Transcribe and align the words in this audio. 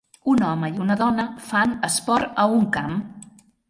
Un 0.35 0.39
home 0.47 0.69
i 0.77 0.81
una 0.85 0.95
dona 1.03 1.27
fan 1.51 1.79
esport 1.91 2.45
a 2.47 2.51
un 2.59 2.69
camp. 2.81 3.03